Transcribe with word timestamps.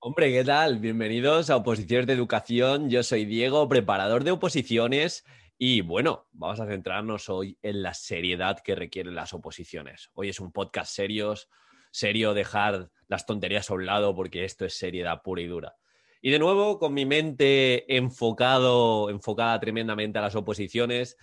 Hombre, 0.00 0.30
¿qué 0.30 0.44
tal? 0.44 0.78
Bienvenidos 0.78 1.50
a 1.50 1.56
Oposiciones 1.56 2.06
de 2.06 2.12
Educación. 2.12 2.88
Yo 2.88 3.02
soy 3.02 3.24
Diego, 3.24 3.68
preparador 3.68 4.22
de 4.22 4.30
oposiciones. 4.30 5.24
Y 5.58 5.80
bueno, 5.80 6.28
vamos 6.30 6.60
a 6.60 6.68
centrarnos 6.68 7.28
hoy 7.28 7.58
en 7.62 7.82
la 7.82 7.94
seriedad 7.94 8.60
que 8.60 8.76
requieren 8.76 9.16
las 9.16 9.34
oposiciones. 9.34 10.10
Hoy 10.14 10.28
es 10.28 10.38
un 10.38 10.52
podcast 10.52 10.94
serios, 10.94 11.48
serio, 11.90 12.32
dejar 12.32 12.90
las 13.08 13.26
tonterías 13.26 13.68
a 13.68 13.74
un 13.74 13.86
lado 13.86 14.14
porque 14.14 14.44
esto 14.44 14.64
es 14.64 14.78
seriedad 14.78 15.20
pura 15.20 15.42
y 15.42 15.48
dura. 15.48 15.74
Y 16.22 16.30
de 16.30 16.38
nuevo, 16.38 16.78
con 16.78 16.94
mi 16.94 17.04
mente 17.04 17.96
enfocado, 17.96 19.10
enfocada 19.10 19.58
tremendamente 19.58 20.20
a 20.20 20.22
las 20.22 20.36
oposiciones, 20.36 21.16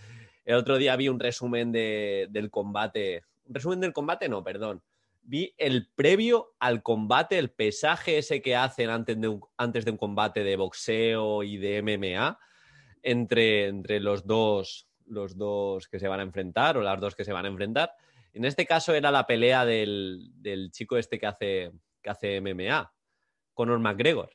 el 0.44 0.56
otro 0.56 0.78
día 0.78 0.98
vi 0.98 1.08
un 1.08 1.22
resumen 1.22 1.72
del 1.72 2.50
combate. 2.52 3.24
¿Un 3.46 3.56
resumen 3.56 3.80
del 3.80 3.94
combate? 3.94 4.28
No, 4.28 4.44
perdón 4.44 4.84
vi 5.26 5.54
el 5.58 5.90
previo 5.96 6.56
al 6.60 6.84
combate, 6.84 7.38
el 7.38 7.52
pesaje 7.52 8.18
ese 8.18 8.42
que 8.42 8.56
hacen 8.56 8.90
antes 8.90 9.20
de 9.20 9.28
un, 9.28 9.42
antes 9.58 9.86
de 9.86 9.92
un 9.92 9.98
combate 9.98 10.44
de 10.44 10.56
boxeo 10.56 11.44
y 11.44 11.58
de 11.58 11.82
MMA 11.82 12.40
entre, 13.02 13.68
entre 13.68 14.00
los, 14.00 14.26
dos, 14.26 14.88
los 15.06 15.38
dos 15.38 15.88
que 15.88 16.00
se 16.00 16.08
van 16.08 16.20
a 16.20 16.24
enfrentar 16.24 16.78
o 16.78 16.82
las 16.82 17.00
dos 17.00 17.16
que 17.16 17.26
se 17.26 17.34
van 17.34 17.46
a 17.46 17.50
enfrentar. 17.50 17.92
En 18.34 18.46
este 18.46 18.66
caso 18.66 18.94
era 18.94 19.12
la 19.12 19.26
pelea 19.26 19.66
del, 19.66 20.32
del 20.36 20.72
chico 20.72 20.98
este 20.98 21.20
que 21.20 21.28
hace, 21.28 21.72
que 22.02 22.10
hace 22.10 22.42
MMA, 22.42 22.94
Conor 23.54 23.80
McGregor. 23.80 24.30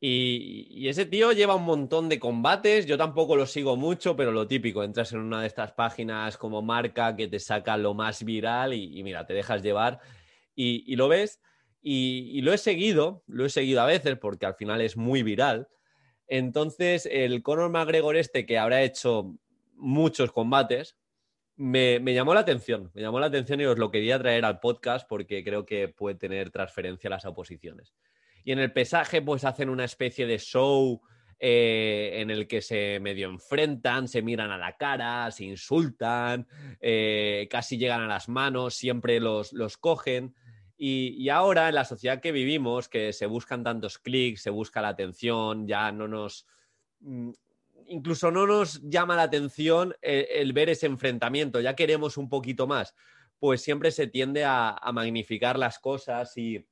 Y, 0.00 0.88
ese 0.88 1.06
tío 1.06 1.32
lleva 1.32 1.56
un 1.56 1.64
montón 1.64 2.08
de 2.08 2.20
combates, 2.20 2.86
yo 2.86 2.96
tampoco 2.96 3.34
lo 3.34 3.46
sigo 3.46 3.76
mucho, 3.76 4.14
pero 4.14 4.30
lo 4.30 4.46
típico, 4.46 4.84
entras 4.84 5.12
en 5.12 5.18
una 5.20 5.40
de 5.40 5.48
estas 5.48 5.72
páginas 5.72 6.36
como 6.36 6.62
marca 6.62 7.16
que 7.16 7.26
te 7.26 7.40
saca 7.40 7.76
lo 7.76 7.94
más 7.94 8.24
viral 8.24 8.74
y, 8.74 9.02
mira, 9.02 9.26
te 9.26 9.34
dejas 9.34 9.62
llevar 9.62 10.00
y, 10.54 10.94
lo 10.96 11.08
ves. 11.08 11.40
Y, 11.82 12.40
lo 12.42 12.52
he 12.52 12.58
seguido, 12.58 13.24
lo 13.26 13.46
he 13.46 13.50
seguido 13.50 13.80
a 13.80 13.86
veces 13.86 14.16
porque 14.18 14.46
al 14.46 14.54
final 14.54 14.80
es 14.80 14.96
muy 14.96 15.22
viral. 15.22 15.68
Entonces, 16.28 17.06
el 17.10 17.42
Conor 17.42 17.70
McGregor 17.70 18.16
este 18.16 18.46
que 18.46 18.58
habrá 18.58 18.82
hecho 18.82 19.34
muchos 19.74 20.32
combates, 20.32 20.96
me, 21.56 21.98
me, 22.00 22.14
llamó 22.14 22.34
la 22.34 22.40
atención, 22.40 22.90
me 22.94 23.02
llamó 23.02 23.18
la 23.18 23.26
atención 23.26 23.60
y 23.60 23.64
os 23.64 23.78
lo 23.78 23.90
quería 23.90 24.18
traer 24.18 24.44
al 24.44 24.60
podcast 24.60 25.08
porque 25.08 25.42
creo 25.42 25.66
que 25.66 25.88
puede 25.88 26.16
tener 26.16 26.50
transferencia 26.50 27.08
a 27.08 27.12
las 27.12 27.24
oposiciones 27.24 27.94
y 28.48 28.52
en 28.52 28.60
el 28.60 28.72
pesaje 28.72 29.20
pues 29.20 29.44
hacen 29.44 29.68
una 29.68 29.84
especie 29.84 30.26
de 30.26 30.38
show 30.38 31.02
eh, 31.38 32.12
en 32.14 32.30
el 32.30 32.48
que 32.48 32.62
se 32.62 32.98
medio 32.98 33.28
enfrentan, 33.28 34.08
se 34.08 34.22
miran 34.22 34.50
a 34.50 34.56
la 34.56 34.78
cara, 34.78 35.30
se 35.32 35.44
insultan, 35.44 36.48
eh, 36.80 37.46
casi 37.50 37.76
llegan 37.76 38.00
a 38.00 38.06
las 38.06 38.30
manos, 38.30 38.74
siempre 38.74 39.20
los, 39.20 39.52
los 39.52 39.76
cogen. 39.76 40.34
Y, 40.78 41.28
ahora 41.28 41.68
en 41.68 41.74
la 41.74 41.84
sociedad 41.84 42.22
que 42.22 42.32
vivimos, 42.32 42.88
que 42.88 43.12
se 43.12 43.26
buscan 43.26 43.64
tantos 43.64 43.98
clics, 43.98 44.40
se 44.40 44.48
busca 44.48 44.80
la 44.80 44.88
atención, 44.88 45.66
ya 45.66 45.92
no 45.92 46.08
nos... 46.08 46.46
Mm, 47.00 47.32
incluso 47.88 48.30
no 48.30 48.46
nos 48.46 48.80
llama 48.80 49.14
la 49.14 49.24
atención 49.24 49.94
el, 50.00 50.54
ver 50.54 50.70
ese 50.70 50.86
enfrentamiento, 50.86 51.60
ya 51.60 51.76
queremos 51.76 52.16
un 52.16 52.30
poquito 52.30 52.66
más, 52.66 52.94
pues 53.38 53.60
siempre 53.60 53.90
se 53.90 54.06
tiende 54.06 54.46
a 54.46 54.80
magnificar 54.94 55.58
las 55.58 55.78
cosas 55.78 56.34
y, 56.38 56.64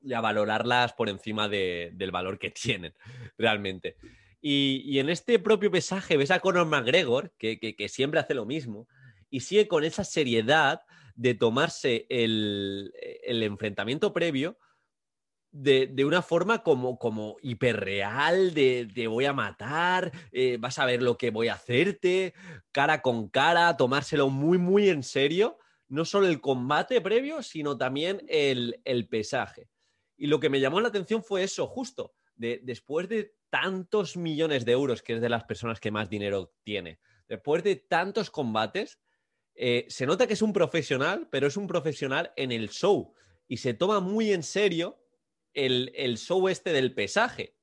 y 0.00 0.12
a 0.12 0.20
valorarlas 0.20 0.92
por 0.92 1.08
encima 1.08 1.48
del 1.48 2.10
valor 2.10 2.38
que 2.38 2.50
tienen 2.50 2.94
realmente. 3.36 3.96
Y, 4.40 4.98
en 4.98 5.08
este 5.08 5.38
propio 5.38 5.70
pesaje 5.70 6.16
ves 6.16 6.30
a 6.30 6.40
Conor 6.40 6.66
McGregor, 6.66 7.32
que, 7.38 7.86
siempre 7.88 8.20
hace 8.20 8.34
lo 8.34 8.46
mismo, 8.46 8.88
y 9.30 9.40
sigue 9.40 9.68
con 9.68 9.84
esa 9.84 10.04
seriedad 10.04 10.82
de 11.16 11.34
tomarse 11.34 12.06
el, 12.08 12.92
enfrentamiento 13.24 14.12
previo 14.12 14.58
de, 15.50 16.04
una 16.04 16.22
forma 16.22 16.62
como, 16.62 16.98
como 16.98 17.36
hiperreal, 17.42 18.54
de 18.54 18.88
te 18.94 19.08
voy 19.08 19.24
a 19.24 19.32
matar, 19.32 20.12
eh, 20.30 20.56
vas 20.60 20.78
a 20.78 20.86
ver 20.86 21.02
lo 21.02 21.18
que 21.18 21.30
voy 21.30 21.48
a 21.48 21.54
hacerte, 21.54 22.34
cara 22.70 23.02
con 23.02 23.28
cara, 23.28 23.76
tomárselo 23.76 24.28
muy, 24.28 24.58
muy 24.58 24.88
en 24.88 25.02
serio, 25.02 25.58
no 25.88 26.04
solo 26.04 26.28
el 26.28 26.40
combate 26.40 27.00
previo, 27.00 27.42
sino 27.42 27.76
también 27.76 28.22
el, 28.28 28.80
el 28.84 29.08
pesaje. 29.08 29.68
Y 30.18 30.26
lo 30.26 30.40
que 30.40 30.50
me 30.50 30.60
llamó 30.60 30.80
la 30.80 30.88
atención 30.88 31.22
fue 31.22 31.44
eso, 31.44 31.66
justo, 31.66 32.12
de, 32.36 32.60
después 32.62 33.08
de 33.08 33.34
tantos 33.48 34.16
millones 34.16 34.64
de 34.64 34.72
euros, 34.72 35.02
que 35.02 35.14
es 35.14 35.20
de 35.20 35.28
las 35.28 35.44
personas 35.44 35.80
que 35.80 35.90
más 35.90 36.10
dinero 36.10 36.52
tiene, 36.64 36.98
después 37.28 37.62
de 37.62 37.76
tantos 37.76 38.30
combates, 38.30 38.98
eh, 39.54 39.86
se 39.88 40.06
nota 40.06 40.26
que 40.26 40.34
es 40.34 40.42
un 40.42 40.52
profesional, 40.52 41.28
pero 41.30 41.46
es 41.46 41.56
un 41.56 41.66
profesional 41.66 42.32
en 42.36 42.52
el 42.52 42.68
show 42.70 43.14
y 43.48 43.56
se 43.56 43.74
toma 43.74 44.00
muy 44.00 44.32
en 44.32 44.42
serio 44.42 45.00
el, 45.52 46.16
show 46.18 46.48
este 46.48 46.72
del 46.72 46.94
pesaje. 46.94 47.56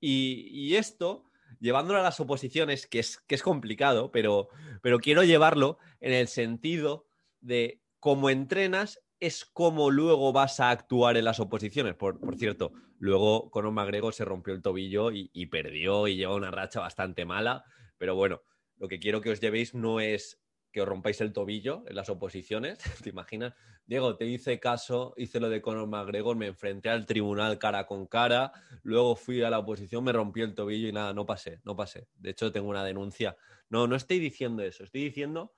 Y, 0.00 0.74
esto, 0.76 1.30
llevándolo 1.60 2.00
a 2.00 2.02
las 2.02 2.20
oposiciones, 2.20 2.86
que 2.86 2.98
es, 2.98 3.18
que 3.18 3.34
es 3.34 3.42
complicado, 3.42 4.10
pero, 4.12 4.48
pero 4.82 4.98
quiero 5.00 5.24
llevarlo 5.24 5.78
en 6.00 6.12
el 6.12 6.28
sentido 6.28 7.06
de 7.40 7.82
cómo 8.00 8.28
entrenas 8.28 9.00
es 9.26 9.46
como 9.46 9.90
luego 9.90 10.34
vas 10.34 10.60
a 10.60 10.70
actuar 10.70 11.16
en 11.16 11.24
las 11.24 11.40
oposiciones. 11.40 11.94
Por, 11.94 12.18
cierto, 12.36 12.72
luego 12.98 13.50
Conor 13.50 13.72
McGregor 13.72 14.12
se 14.12 14.26
rompió 14.26 14.52
el 14.52 14.60
tobillo 14.60 15.10
y, 15.12 15.46
perdió 15.46 16.06
y 16.08 16.16
lleva 16.16 16.34
una 16.34 16.50
racha 16.50 16.80
bastante 16.80 17.24
mala. 17.24 17.64
Pero 17.96 18.14
bueno, 18.14 18.42
lo 18.76 18.86
que 18.86 18.98
quiero 18.98 19.22
que 19.22 19.30
os 19.30 19.40
llevéis 19.40 19.74
no 19.74 20.00
es 20.00 20.42
que 20.72 20.82
os 20.82 20.88
rompáis 20.88 21.22
el 21.22 21.32
tobillo 21.32 21.84
en 21.88 21.96
las 21.96 22.10
oposiciones. 22.10 22.78
¿Te 23.02 23.08
imaginas? 23.08 23.54
Diego, 23.86 24.16
te 24.16 24.26
hice 24.26 24.60
caso, 24.60 25.14
hice 25.16 25.40
lo 25.40 25.48
de 25.48 25.62
Conor 25.62 25.88
McGregor, 25.88 26.36
me 26.36 26.46
enfrenté 26.46 26.90
al 26.90 27.06
tribunal 27.06 27.58
cara 27.58 27.86
con 27.86 28.06
cara, 28.06 28.52
luego 28.82 29.16
fui 29.16 29.42
a 29.42 29.48
la 29.48 29.58
oposición, 29.58 30.04
me 30.04 30.12
rompí 30.12 30.42
el 30.42 30.54
tobillo 30.54 30.88
y 30.88 30.92
nada, 30.92 31.14
no 31.14 31.24
pasé, 31.24 31.60
no 31.64 31.76
pasé. 31.76 32.08
De 32.16 32.30
hecho, 32.30 32.52
tengo 32.52 32.68
una 32.68 32.84
denuncia. 32.84 33.36
No, 33.70 33.86
no 33.86 33.96
estoy 33.96 34.18
diciendo 34.18 34.62
eso, 34.62 34.84
estoy 34.84 35.04
diciendo 35.04 35.54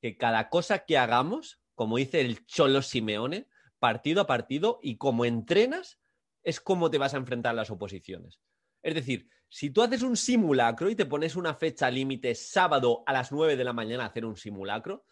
que 0.00 0.16
cada 0.16 0.48
cosa 0.48 0.84
que 0.84 0.98
hagamos 0.98 1.63
como 1.74 1.96
dice 1.96 2.20
el 2.20 2.46
Cholo 2.46 2.82
Simeone, 2.82 3.48
partido 3.78 4.22
a 4.22 4.26
partido 4.26 4.78
y 4.82 4.96
como 4.96 5.24
entrenas 5.24 5.98
es 6.42 6.60
como 6.60 6.90
te 6.90 6.98
vas 6.98 7.14
a 7.14 7.18
enfrentar 7.18 7.50
a 7.50 7.56
las 7.56 7.70
oposiciones. 7.70 8.40
Es 8.82 8.94
decir, 8.94 9.28
si 9.48 9.70
tú 9.70 9.82
haces 9.82 10.02
un 10.02 10.16
simulacro 10.16 10.90
y 10.90 10.94
te 10.94 11.06
pones 11.06 11.36
una 11.36 11.54
fecha 11.54 11.90
límite 11.90 12.34
sábado 12.34 13.02
a 13.06 13.12
las 13.12 13.32
9 13.32 13.56
de 13.56 13.64
la 13.64 13.72
mañana 13.72 14.04
a 14.04 14.08
hacer 14.08 14.24
un 14.24 14.36
simulacro, 14.36 15.06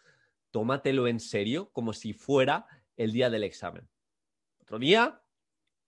tómatelo 0.51 1.07
en 1.07 1.19
serio 1.19 1.71
como 1.71 1.93
si 1.93 2.13
fuera 2.13 2.67
el 2.95 3.11
día 3.11 3.29
del 3.29 3.43
examen. 3.43 3.89
Otro 4.61 4.79
día, 4.79 5.21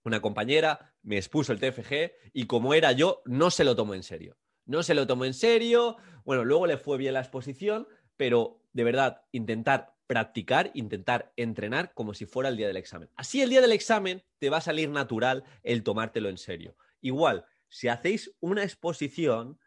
una 0.04 0.20
compañera 0.20 0.94
me 1.02 1.16
expuso 1.16 1.52
el 1.52 1.60
TFG 1.60 2.32
y 2.32 2.46
como 2.46 2.74
era 2.74 2.92
yo, 2.92 3.22
no 3.24 3.50
se 3.50 3.64
lo 3.64 3.76
tomó 3.76 3.94
en 3.94 4.02
serio. 4.02 4.36
No 4.64 4.82
se 4.82 4.94
lo 4.94 5.06
tomó 5.06 5.24
en 5.24 5.34
serio. 5.34 5.96
Bueno, 6.24 6.44
luego 6.44 6.66
le 6.66 6.78
fue 6.78 6.98
bien 6.98 7.14
la 7.14 7.20
exposición, 7.20 7.86
pero 8.16 8.62
de 8.72 8.84
verdad, 8.84 9.22
intentar 9.32 9.95
practicar, 10.06 10.70
intentar 10.74 11.32
entrenar 11.36 11.92
como 11.94 12.14
si 12.14 12.26
fuera 12.26 12.48
el 12.48 12.56
día 12.56 12.68
del 12.68 12.76
examen. 12.76 13.10
Así 13.16 13.42
el 13.42 13.50
día 13.50 13.60
del 13.60 13.72
examen 13.72 14.24
te 14.38 14.50
va 14.50 14.58
a 14.58 14.62
salir 14.62 14.88
natural 14.90 15.44
el 15.62 15.82
tomártelo 15.82 16.28
en 16.28 16.38
serio. 16.38 16.76
Igual, 17.00 17.44
si 17.68 17.88
hacéis 17.88 18.34
una 18.40 18.62
exposición 18.62 19.58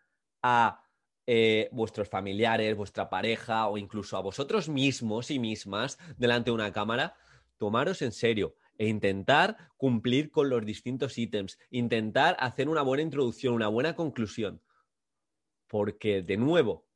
a 0.42 0.84
eh, 1.28 1.70
vuestros 1.72 2.10
familiares, 2.10 2.76
vuestra 2.76 3.10
pareja 3.10 3.68
o 3.68 3.78
incluso 3.78 4.18
a 4.18 4.22
vosotros 4.22 4.68
mismos 4.68 5.30
y 5.30 5.38
mismas 5.38 5.98
delante 6.18 6.50
de 6.50 6.56
una 6.56 6.72
cámara, 6.72 7.16
tomaros 7.58 8.02
en 8.02 8.12
serio 8.12 8.56
e 8.80 8.88
intentar 8.88 9.58
cumplir 9.78 10.32
con 10.32 10.50
los 10.50 10.66
distintos 10.66 11.18
ítems, 11.18 11.60
intentar 11.70 12.36
hacer 12.40 12.70
una 12.70 12.82
buena 12.82 13.04
introducción, 13.04 13.54
una 13.54 13.68
buena 13.68 13.94
conclusión. 13.94 14.62
Porque, 15.68 16.24
de 16.24 16.38
nuevo, 16.38 16.89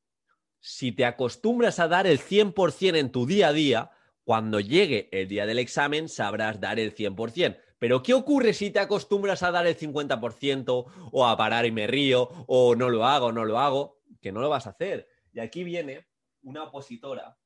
si 0.64 0.94
te 0.94 1.04
acostumbras 1.04 1.80
a 1.82 1.90
dar 1.90 2.08
el 2.08 2.20
100% 2.20 2.96
en 2.96 3.12
tu 3.12 3.26
día 3.26 3.50
a 3.50 3.54
día, 3.54 3.92
cuando 4.24 4.62
llegue 4.62 5.10
el 5.12 5.28
día 5.28 5.46
del 5.46 5.60
examen 5.60 6.08
sabrás 6.08 6.62
dar 6.62 6.80
el 6.80 6.96
100%. 6.96 7.58
Pero 7.80 8.02
¿qué 8.02 8.14
ocurre 8.14 8.54
si 8.54 8.72
te 8.72 8.80
acostumbras 8.80 9.44
a 9.44 9.52
dar 9.52 9.68
el 9.68 9.78
50% 9.78 10.86
o 11.12 11.28
a 11.28 11.36
parar 11.36 11.66
y 11.66 11.72
me 11.72 11.86
río 11.86 12.30
o 12.48 12.76
no 12.76 12.90
lo 12.90 13.06
hago, 13.06 13.34
no 13.34 13.44
lo 13.44 13.60
hago? 13.60 14.00
Que 14.22 14.32
no 14.32 14.40
lo 14.40 14.50
vas 14.50 14.66
a 14.66 14.70
hacer. 14.70 15.10
Y 15.34 15.42
aquí 15.42 15.66
viene 15.66 16.08
una 16.44 16.64
opositora, 16.64 17.38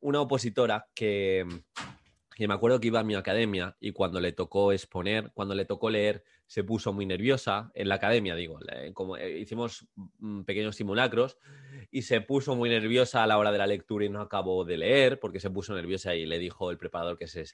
una 0.00 0.20
opositora 0.20 0.86
que, 0.94 1.46
que 2.36 2.46
me 2.46 2.52
acuerdo 2.52 2.78
que 2.80 2.88
iba 2.88 3.00
a 3.00 3.04
mi 3.04 3.14
academia 3.14 3.78
y 3.80 3.92
cuando 3.92 4.20
le 4.20 4.30
tocó 4.30 4.70
exponer, 4.70 5.32
cuando 5.32 5.54
le 5.54 5.64
tocó 5.64 5.88
leer, 5.88 6.22
se 6.46 6.64
puso 6.64 6.92
muy 6.92 7.06
nerviosa 7.06 7.72
en 7.74 7.88
la 7.88 7.94
academia, 7.94 8.34
digo, 8.34 8.60
como 8.92 9.16
eh, 9.16 9.38
hicimos 9.38 9.88
mm, 9.94 10.42
pequeños 10.42 10.76
simulacros 10.76 11.38
y 11.90 12.02
se 12.02 12.20
puso 12.20 12.54
muy 12.54 12.68
nerviosa 12.68 13.22
a 13.22 13.26
la 13.26 13.38
hora 13.38 13.52
de 13.52 13.58
la 13.58 13.66
lectura 13.66 14.04
y 14.04 14.10
no 14.10 14.20
acabó 14.20 14.66
de 14.66 14.76
leer 14.76 15.18
porque 15.18 15.40
se 15.40 15.48
puso 15.48 15.74
nerviosa 15.74 16.14
y 16.14 16.26
le 16.26 16.38
dijo 16.38 16.70
el 16.70 16.76
preparador 16.76 17.16
que 17.16 17.26
se, 17.26 17.46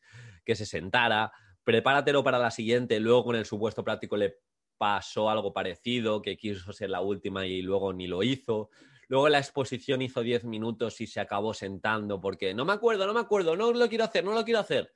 que 0.44 0.56
se 0.56 0.66
sentara, 0.66 1.30
prepáratelo 1.62 2.24
para 2.24 2.40
la 2.40 2.50
siguiente, 2.50 2.98
luego 2.98 3.22
con 3.22 3.36
el 3.36 3.44
supuesto 3.46 3.84
práctico 3.84 4.16
le 4.16 4.40
pasó 4.78 5.30
algo 5.30 5.52
parecido, 5.52 6.22
que 6.22 6.36
quiso 6.36 6.72
ser 6.72 6.90
la 6.90 7.02
última 7.02 7.46
y 7.46 7.62
luego 7.62 7.92
ni 7.92 8.08
lo 8.08 8.24
hizo. 8.24 8.68
Luego 9.12 9.28
la 9.28 9.40
exposición 9.40 10.00
hizo 10.00 10.22
10 10.22 10.44
minutos 10.44 11.02
y 11.02 11.06
se 11.06 11.20
acabó 11.20 11.52
sentando 11.52 12.18
porque 12.18 12.54
no 12.54 12.64
me 12.64 12.72
acuerdo, 12.72 13.06
no 13.06 13.12
me 13.12 13.20
acuerdo, 13.20 13.56
no 13.56 13.70
lo 13.70 13.88
quiero 13.90 14.04
hacer, 14.04 14.24
no 14.24 14.32
lo 14.32 14.42
quiero 14.42 14.60
hacer. 14.60 14.90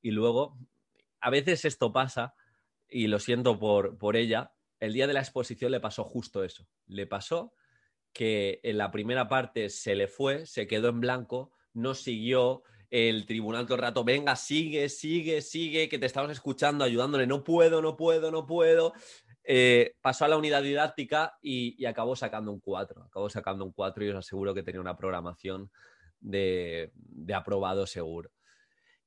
Y 0.00 0.12
luego, 0.12 0.56
a 1.18 1.28
veces 1.28 1.64
esto 1.64 1.92
pasa 1.92 2.36
y 2.88 3.08
lo 3.08 3.18
siento 3.18 3.58
por, 3.58 3.98
por 3.98 4.14
ella, 4.14 4.52
el 4.78 4.92
día 4.92 5.08
de 5.08 5.12
la 5.12 5.22
exposición 5.22 5.72
le 5.72 5.80
pasó 5.80 6.04
justo 6.04 6.44
eso. 6.44 6.68
Le 6.86 7.08
pasó 7.08 7.52
que 8.12 8.60
en 8.62 8.78
la 8.78 8.92
primera 8.92 9.26
parte 9.26 9.70
se 9.70 9.96
le 9.96 10.06
fue, 10.06 10.46
se 10.46 10.68
quedó 10.68 10.90
en 10.90 11.00
blanco, 11.00 11.50
no 11.72 11.94
siguió, 11.94 12.62
el 12.90 13.26
tribunal 13.26 13.66
todo 13.66 13.74
el 13.74 13.82
rato, 13.82 14.04
venga, 14.04 14.36
sigue, 14.36 14.88
sigue, 14.88 15.42
sigue, 15.42 15.88
que 15.88 15.98
te 15.98 16.06
estamos 16.06 16.30
escuchando, 16.30 16.84
ayudándole, 16.84 17.26
no 17.26 17.42
puedo, 17.42 17.82
no 17.82 17.96
puedo, 17.96 18.30
no 18.30 18.46
puedo. 18.46 18.92
Eh, 19.50 19.94
pasó 20.02 20.26
a 20.26 20.28
la 20.28 20.36
unidad 20.36 20.62
didáctica 20.62 21.38
y, 21.40 21.82
acabó 21.86 22.14
sacando 22.14 22.52
un 22.52 22.60
4. 22.60 23.04
Acabó 23.04 23.30
sacando 23.30 23.64
un 23.64 23.72
4 23.72 24.04
y 24.04 24.10
os 24.10 24.16
aseguro 24.16 24.52
que 24.52 24.62
tenía 24.62 24.80
una 24.80 24.98
programación 24.98 25.70
de, 26.20 26.92
de 26.94 27.32
aprobado 27.32 27.86
seguro. 27.86 28.30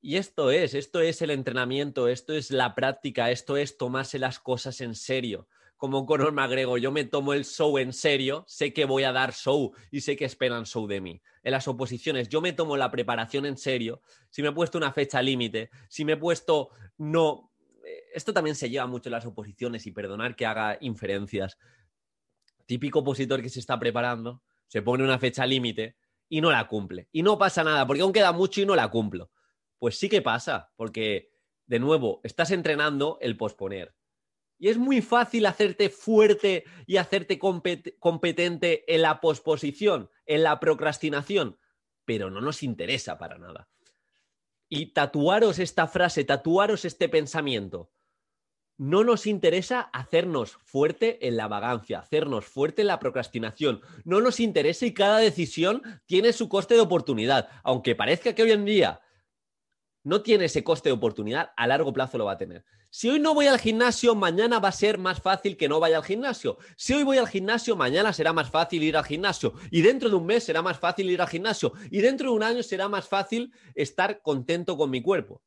Y 0.00 0.16
esto 0.16 0.50
es, 0.50 0.74
esto 0.74 1.00
es 1.00 1.22
el 1.22 1.30
entrenamiento, 1.30 2.08
esto 2.08 2.32
es 2.32 2.50
la 2.50 2.74
práctica, 2.74 3.30
esto 3.30 3.56
es 3.56 3.78
tomarse 3.78 4.18
las 4.18 4.40
cosas 4.40 4.80
en 4.80 4.96
serio 4.96 5.46
como 5.82 6.06
Conor 6.06 6.30
McGregor, 6.30 6.78
yo 6.78 6.92
me 6.92 7.02
tomo 7.02 7.32
el 7.32 7.44
show 7.44 7.76
en 7.76 7.92
serio, 7.92 8.44
sé 8.46 8.72
que 8.72 8.84
voy 8.84 9.02
a 9.02 9.10
dar 9.10 9.34
show 9.34 9.72
y 9.90 10.02
sé 10.02 10.14
que 10.14 10.24
esperan 10.24 10.64
show 10.64 10.86
de 10.86 11.00
mí. 11.00 11.20
En 11.42 11.50
las 11.50 11.66
oposiciones, 11.66 12.28
yo 12.28 12.40
me 12.40 12.52
tomo 12.52 12.76
la 12.76 12.92
preparación 12.92 13.46
en 13.46 13.56
serio, 13.56 14.00
si 14.30 14.42
me 14.42 14.50
he 14.50 14.52
puesto 14.52 14.78
una 14.78 14.92
fecha 14.92 15.20
límite, 15.20 15.70
si 15.88 16.04
me 16.04 16.12
he 16.12 16.16
puesto 16.16 16.68
no... 16.98 17.51
Esto 18.14 18.32
también 18.32 18.56
se 18.56 18.70
lleva 18.70 18.86
mucho 18.86 19.08
en 19.08 19.12
las 19.12 19.26
oposiciones 19.26 19.86
y 19.86 19.92
perdonar 19.92 20.36
que 20.36 20.46
haga 20.46 20.78
inferencias. 20.80 21.58
Típico 22.66 23.00
opositor 23.00 23.42
que 23.42 23.48
se 23.48 23.60
está 23.60 23.78
preparando, 23.78 24.42
se 24.66 24.82
pone 24.82 25.04
una 25.04 25.18
fecha 25.18 25.46
límite 25.46 25.96
y 26.28 26.40
no 26.40 26.50
la 26.50 26.66
cumple. 26.68 27.08
Y 27.12 27.22
no 27.22 27.38
pasa 27.38 27.64
nada, 27.64 27.86
porque 27.86 28.02
aún 28.02 28.12
queda 28.12 28.32
mucho 28.32 28.60
y 28.60 28.66
no 28.66 28.74
la 28.76 28.90
cumplo. 28.90 29.30
Pues 29.78 29.98
sí 29.98 30.08
que 30.08 30.22
pasa, 30.22 30.72
porque, 30.76 31.30
de 31.66 31.78
nuevo, 31.78 32.20
estás 32.24 32.50
entrenando 32.50 33.18
el 33.20 33.36
posponer 33.36 33.94
y 34.62 34.68
es 34.68 34.78
muy 34.78 35.02
fácil 35.02 35.46
hacerte 35.46 35.90
fuerte 35.90 36.62
y 36.86 36.96
hacerte 36.96 37.36
competente 37.36 38.84
en 38.94 39.02
la 39.02 39.20
posposición, 39.20 40.08
en 40.24 40.44
la 40.44 40.60
procrastinación, 40.60 41.58
pero 42.04 42.30
no 42.30 42.40
nos 42.40 42.62
interesa 42.62 43.18
para 43.18 43.38
nada. 43.38 43.68
Y 44.74 44.94
tatuaros 44.94 45.58
esta 45.58 45.86
frase, 45.86 46.24
tatuaros 46.24 46.86
este 46.86 47.10
pensamiento. 47.10 47.90
No 48.78 49.04
nos 49.04 49.26
interesa 49.26 49.82
hacernos 49.82 50.52
fuerte 50.64 51.28
en 51.28 51.36
la 51.36 51.46
vagancia, 51.46 51.98
hacernos 51.98 52.46
fuerte 52.46 52.80
en 52.80 52.88
la 52.88 52.98
procrastinación. 52.98 53.82
No 54.04 54.22
nos 54.22 54.40
interesa 54.40 54.86
y 54.86 54.94
cada 54.94 55.18
decisión 55.18 55.82
tiene 56.06 56.32
su 56.32 56.48
coste 56.48 56.72
de 56.72 56.80
oportunidad. 56.80 57.50
Aunque 57.64 57.94
parezca 57.94 58.34
que 58.34 58.44
hoy 58.44 58.52
en 58.52 58.64
día 58.64 59.01
no 60.04 60.22
tiene 60.22 60.46
ese 60.46 60.64
coste 60.64 60.88
de 60.88 60.94
oportunidad, 60.94 61.52
a 61.56 61.66
largo 61.66 61.92
plazo 61.92 62.18
lo 62.18 62.24
va 62.24 62.32
a 62.32 62.38
tener. 62.38 62.64
Si 62.90 63.08
hoy 63.08 63.20
no 63.20 63.34
voy 63.34 63.46
al 63.46 63.58
gimnasio, 63.58 64.14
mañana 64.14 64.58
va 64.58 64.68
a 64.68 64.72
ser 64.72 64.98
más 64.98 65.22
fácil 65.22 65.56
que 65.56 65.68
no 65.68 65.80
vaya 65.80 65.96
al 65.96 66.04
gimnasio. 66.04 66.58
Si 66.76 66.92
hoy 66.92 67.04
voy 67.04 67.18
al 67.18 67.28
gimnasio, 67.28 67.74
mañana 67.74 68.12
será 68.12 68.32
más 68.32 68.50
fácil 68.50 68.82
ir 68.82 68.96
al 68.96 69.04
gimnasio. 69.04 69.54
Y 69.70 69.80
dentro 69.80 70.10
de 70.10 70.16
un 70.16 70.26
mes 70.26 70.44
será 70.44 70.60
más 70.60 70.78
fácil 70.78 71.08
ir 71.08 71.22
al 71.22 71.28
gimnasio. 71.28 71.72
Y 71.90 72.00
dentro 72.00 72.30
de 72.30 72.36
un 72.36 72.42
año 72.42 72.62
será 72.62 72.88
más 72.88 73.08
fácil 73.08 73.52
estar 73.74 74.20
contento 74.20 74.76
con 74.76 74.90
mi 74.90 75.00
cuerpo. 75.00 75.42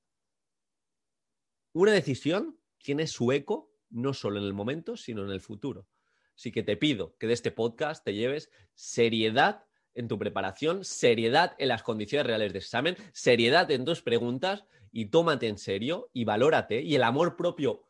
Una 1.73 1.91
decisión 1.91 2.57
tiene 2.79 3.05
su 3.05 3.31
eco 3.31 3.71
no 3.89 4.13
solo 4.13 4.39
en 4.39 4.45
el 4.45 4.53
momento, 4.53 4.97
sino 4.97 5.23
en 5.23 5.31
el 5.31 5.41
futuro. 5.41 5.87
Así 6.35 6.51
que 6.51 6.63
te 6.63 6.77
pido 6.77 7.15
que 7.17 7.27
de 7.27 7.33
este 7.33 7.51
podcast 7.51 8.03
te 8.03 8.13
lleves 8.13 8.49
seriedad 8.73 9.63
en 9.95 10.07
tu 10.07 10.19
preparación, 10.19 10.85
seriedad 10.85 11.55
en 11.57 11.69
las 11.69 11.83
condiciones 11.83 12.27
reales 12.27 12.53
de 12.53 12.59
examen, 12.59 12.95
seriedad 13.13 13.69
en 13.71 13.85
tus 13.85 14.01
preguntas 14.01 14.65
y 14.91 15.05
tómate 15.05 15.47
en 15.47 15.57
serio 15.57 16.09
y 16.13 16.25
valórate. 16.25 16.81
Y 16.81 16.95
el 16.95 17.03
amor 17.03 17.35
propio 17.35 17.83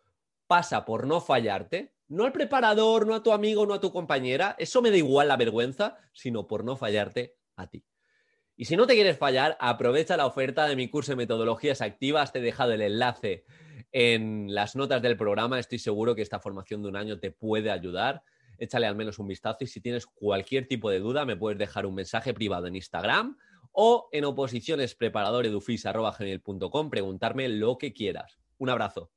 pasa 0.47 0.85
por 0.85 1.07
no 1.07 1.19
fallarte, 1.19 1.93
no 2.07 2.23
al 2.23 2.31
preparador, 2.31 3.07
no 3.07 3.15
a 3.15 3.23
tu 3.23 3.31
amigo, 3.31 3.65
no 3.65 3.73
a 3.73 3.81
tu 3.81 3.91
compañera, 3.91 4.55
eso 4.59 4.81
me 4.81 4.91
da 4.91 4.97
igual 4.97 5.27
la 5.27 5.37
vergüenza, 5.37 5.97
sino 6.13 6.47
por 6.47 6.63
no 6.63 6.77
fallarte 6.77 7.35
a 7.55 7.67
ti. 7.67 7.83
Y 8.57 8.65
si 8.65 8.77
no 8.77 8.87
te 8.87 8.93
quieres 8.93 9.17
fallar, 9.17 9.57
aprovecha 9.59 10.15
la 10.15 10.25
oferta 10.25 10.65
de 10.65 10.75
mi 10.75 10.89
curso 10.89 11.11
de 11.11 11.17
metodologías 11.17 11.81
activas. 11.81 12.31
Te 12.31 12.39
he 12.39 12.41
dejado 12.41 12.71
el 12.71 12.81
enlace 12.81 13.43
en 13.91 14.53
las 14.53 14.75
notas 14.77 15.01
del 15.01 15.17
programa. 15.17 15.59
Estoy 15.59 15.79
seguro 15.79 16.15
que 16.15 16.21
esta 16.21 16.39
formación 16.39 16.81
de 16.81 16.87
un 16.87 16.95
año 16.95 17.19
te 17.19 17.31
puede 17.31 17.69
ayudar. 17.69 18.23
Échale 18.57 18.87
al 18.87 18.95
menos 18.95 19.19
un 19.19 19.27
vistazo 19.27 19.63
y 19.63 19.67
si 19.67 19.81
tienes 19.81 20.05
cualquier 20.05 20.65
tipo 20.67 20.89
de 20.89 20.99
duda, 20.99 21.25
me 21.25 21.35
puedes 21.35 21.59
dejar 21.59 21.85
un 21.85 21.95
mensaje 21.95 22.33
privado 22.33 22.67
en 22.67 22.75
Instagram 22.75 23.37
o 23.71 24.09
en 24.11 24.25
oposicionespreparadoredufis.com 24.25 26.89
preguntarme 26.89 27.47
lo 27.49 27.77
que 27.77 27.93
quieras. 27.93 28.39
Un 28.57 28.69
abrazo. 28.69 29.11